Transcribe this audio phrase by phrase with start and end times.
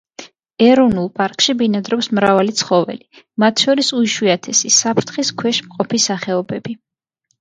[0.67, 6.79] ეროვნულ პარკში ბინადრობს მრავალი ცხოველი, მათ შორის უიშვიათესი, საფრთხის ქვეშ მყოფი სახეობები.